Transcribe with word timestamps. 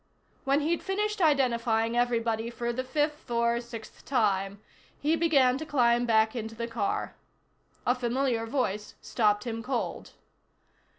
When 0.45 0.61
he'd 0.61 0.81
finished 0.81 1.21
identifying 1.21 1.95
everybody 1.95 2.49
for 2.49 2.73
the 2.73 2.83
fifth 2.83 3.29
or 3.29 3.61
sixth 3.61 4.03
time, 4.03 4.59
he 4.99 5.15
began 5.15 5.59
to 5.59 5.63
climb 5.67 6.07
back 6.07 6.35
into 6.35 6.55
the 6.55 6.65
car. 6.65 7.13
A 7.85 7.93
familiar 7.93 8.47
voice 8.47 8.95
stopped 8.99 9.43
him 9.43 9.61
cold. 9.61 10.13